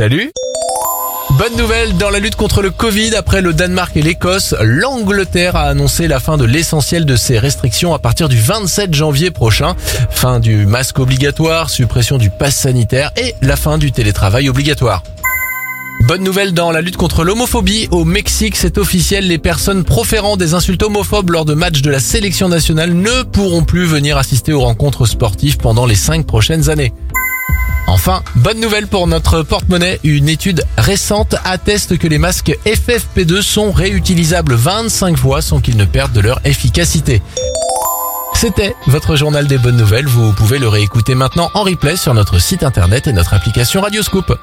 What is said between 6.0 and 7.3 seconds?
la fin de l'essentiel de